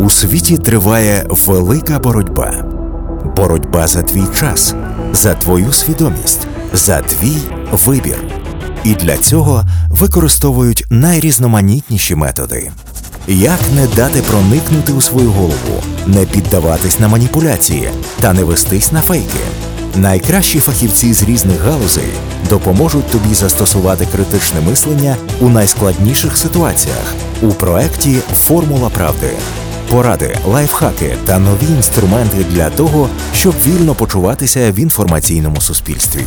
[0.00, 2.64] У світі триває велика боротьба.
[3.36, 4.74] Боротьба за твій час,
[5.12, 7.38] за твою свідомість, за твій
[7.72, 8.24] вибір.
[8.84, 12.70] І для цього використовують найрізноманітніші методи.
[13.28, 17.90] Як не дати проникнути у свою голову, не піддаватись на маніпуляції
[18.20, 19.38] та не вестись на фейки.
[19.94, 22.12] Найкращі фахівці з різних галузей
[22.50, 29.30] допоможуть тобі застосувати критичне мислення у найскладніших ситуаціях у проекті Формула правди.
[29.90, 36.20] Поради, лайфхаки та нові інструменти для того, щоб вільно почуватися в інформаційному суспільстві.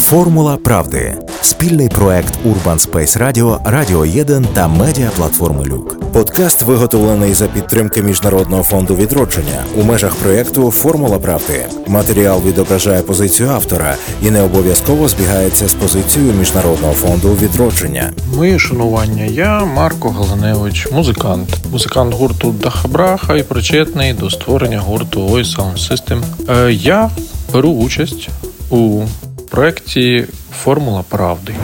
[0.00, 6.12] Формула правди спільний проект Urban Space Radio, Радіо 1 та медіаплатформи Люк.
[6.12, 11.66] Подкаст виготовлений за підтримки Міжнародного фонду відродження у межах проєкту Формула правди.
[11.86, 18.12] Матеріал відображає позицію автора і не обов'язково збігається з позицією Міжнародного фонду відродження.
[18.36, 19.24] Моє шанування.
[19.24, 26.22] Я Марко Галаневич, музикант, музикант гурту Дахабраха і причетний до створення гурту Ой Sound System.
[26.66, 27.10] Е, Я
[27.52, 28.28] беру участь
[28.70, 29.02] у
[29.50, 30.24] проєкті
[30.62, 31.54] Формула правди.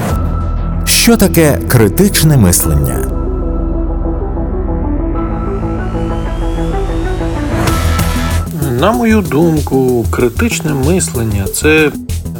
[0.84, 2.98] Що таке критичне мислення?
[8.80, 11.90] На мою думку, критичне мислення це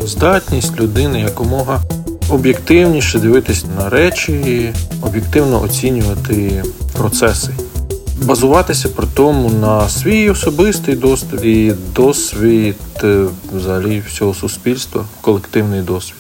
[0.05, 1.81] здатність людини якомога
[2.29, 6.65] об'єктивніше дивитись на речі, об'єктивно оцінювати
[6.97, 7.51] процеси,
[8.23, 16.17] базуватися при тому на свій особистий досвід і досвід е, взагалі всього суспільства, колективний досвід.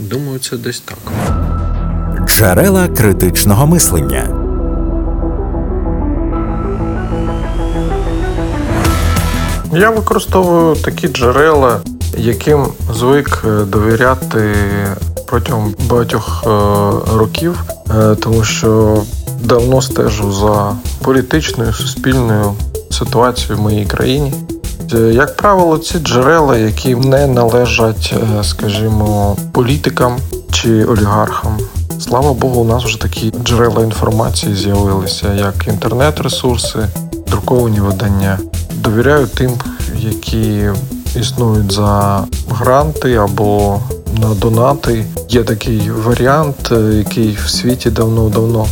[0.00, 0.98] Думаю, це десь так.
[2.26, 4.46] Джерела критичного мислення.
[9.72, 11.80] Я використовую такі джерела,
[12.16, 14.54] яким звик е, довіряти
[15.26, 16.48] протягом багатьох е,
[17.16, 19.02] років, е, тому що
[19.40, 22.54] давно стежу за політичною суспільною
[22.90, 24.32] ситуацією в моїй країні.
[25.12, 30.16] Як правило, ці джерела, які не належать, скажімо, політикам
[30.52, 31.58] чи олігархам.
[32.00, 36.78] Слава Богу, у нас вже такі джерела інформації з'явилися, як інтернет-ресурси,
[37.26, 38.38] друковані видання.
[38.74, 39.50] Довіряю тим,
[39.98, 40.70] які
[41.20, 43.80] існують за гранти або
[44.20, 45.04] на донати.
[45.28, 48.66] Є такий варіант, який в світі давно-давно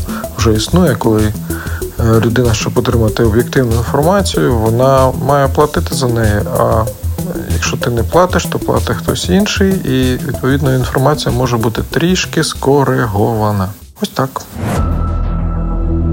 [0.45, 1.33] вже існує, коли
[2.01, 6.41] е, людина, щоб отримати об'єктивну інформацію, вона має платити за неї.
[6.59, 6.85] А
[7.53, 13.69] якщо ти не платиш, то платить хтось інший, і відповідно інформація може бути трішки скоригована.
[14.03, 14.43] Ось так.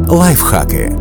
[0.08, 0.96] Лайфхаки.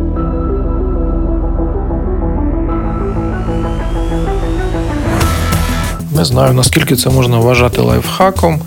[6.15, 8.61] Не знаю, наскільки це можна вважати лайфхаком,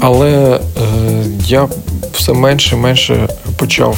[0.00, 0.60] але е,
[1.46, 1.68] я
[2.12, 3.28] все менше і менше
[3.62, 3.96] почав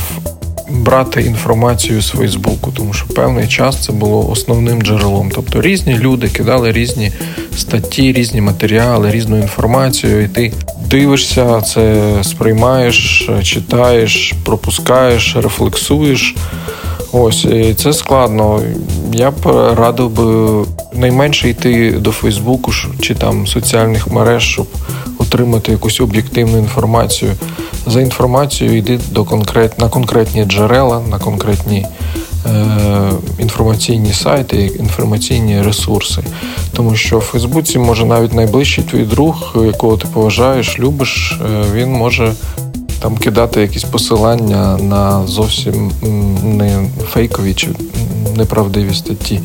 [0.71, 5.31] брати інформацію з Фейсбуку, тому що певний час це було основним джерелом.
[5.35, 7.13] Тобто різні люди кидали різні
[7.57, 10.53] статті, різні матеріали, різну інформацію, і ти
[10.87, 16.35] дивишся, це сприймаєш, читаєш, пропускаєш, рефлексуєш.
[17.13, 18.61] Ось і це складно.
[19.13, 19.47] Я б
[19.79, 20.65] радив би
[20.95, 24.67] найменше йти до Фейсбуку чи там соціальних мереж, щоб
[25.35, 27.33] отримати якусь об'єктивну інформацію.
[27.87, 29.79] За інформацією йди до конкрет...
[29.79, 31.87] на конкретні джерела, на конкретні
[32.47, 33.11] е...
[33.39, 36.23] інформаційні сайти, інформаційні ресурси.
[36.73, 41.65] Тому що в Фейсбуці може навіть найближчий твій друг, якого ти поважаєш, любиш, е...
[41.75, 42.35] він може
[43.01, 45.91] там кидати якісь посилання на зовсім
[46.45, 47.69] не фейкові чи
[48.37, 49.41] неправдиві статті.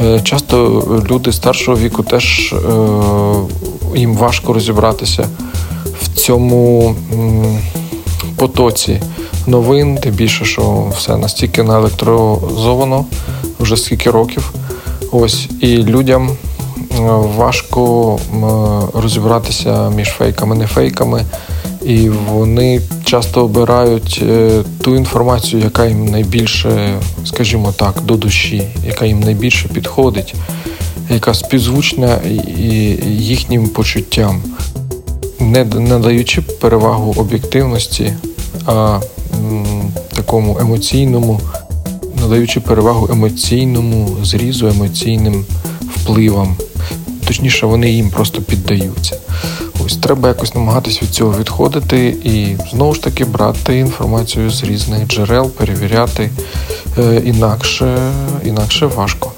[0.00, 2.56] Е, часто люди старшого віку теж е,
[3.96, 5.28] їм важко розібратися
[6.02, 6.94] в цьому
[8.36, 9.00] потоці
[9.46, 13.04] новин, тим більше, що все настільки наелектрозовано
[13.60, 14.52] вже скільки років.
[15.12, 17.02] Ось і людям е,
[17.36, 18.18] важко
[18.94, 21.24] розібратися між фейками, не фейками
[21.86, 29.06] і вони часто обирають е, ту інформацію, яка їм найбільше, скажімо так, до душі, яка
[29.06, 30.34] їм найбільше підходить,
[31.10, 32.18] яка співзвучна
[33.06, 34.42] їхнім почуттям,
[35.40, 38.12] не надаючи перевагу об'єктивності,
[38.66, 39.00] а
[40.14, 41.40] такому емоційному,
[42.20, 45.44] надаючи перевагу емоційному зрізу, емоційним
[45.80, 46.56] впливам.
[47.26, 49.16] Точніше, вони їм просто піддаються.
[49.86, 55.08] Ось треба якось намагатись від цього відходити і знову ж таки брати інформацію з різних
[55.08, 56.30] джерел, перевіряти
[56.98, 58.12] е, інакше,
[58.44, 59.32] інакше важко.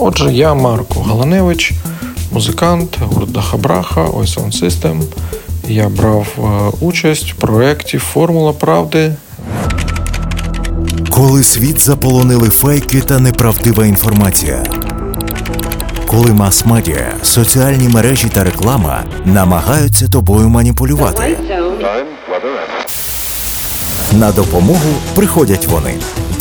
[0.00, 1.74] Отже, я Марко Галаневич,
[2.30, 5.02] музикант гурт Хабраха, ось Sound System.
[5.68, 6.40] Я брав е,
[6.80, 9.14] участь в проєкті Формула правди.
[11.10, 14.64] Коли світ заполонили фейки та неправдива інформація.
[16.06, 21.38] Коли мас-медіа, соціальні мережі та реклама намагаються тобою маніпулювати.
[24.12, 25.94] На допомогу приходять вони.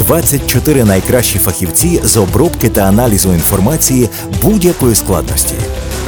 [0.08, 4.10] 24 найкращі фахівці з обробки та аналізу інформації
[4.42, 5.56] будь-якої складності.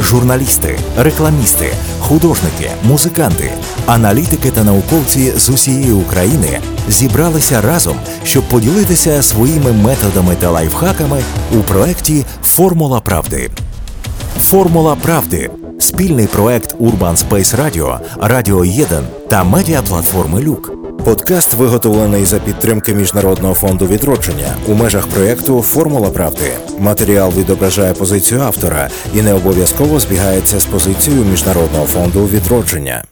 [0.01, 3.51] Журналісти, рекламісти, художники, музиканти,
[3.85, 6.59] аналітики та науковці з усієї України
[6.89, 13.49] зібралися разом, щоб поділитися своїми методами та лайфхаками у проєкті Формула правди.
[14.39, 15.49] Формула правди
[15.79, 18.87] спільний проект Urban Space Radio, Радіо 1
[19.27, 20.78] та медіаплатформи Люк.
[21.05, 26.51] Подкаст виготовлений за підтримки Міжнародного фонду відродження у межах проєкту Формула правди.
[26.79, 33.03] Матеріал відображає позицію автора і не обов'язково збігається з позицією Міжнародного фонду відродження.